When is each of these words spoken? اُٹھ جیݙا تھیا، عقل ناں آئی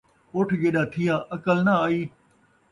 اُٹھ 0.35 0.53
جیݙا 0.61 0.83
تھیا، 0.93 1.15
عقل 1.35 1.57
ناں 1.65 1.79
آئی 1.85 2.01